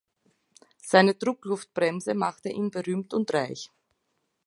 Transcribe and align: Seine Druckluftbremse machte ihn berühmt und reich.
Seine 0.81 1.13
Druckluftbremse 1.13 2.15
machte 2.15 2.49
ihn 2.49 2.71
berühmt 2.71 3.13
und 3.13 3.31
reich. 3.35 3.69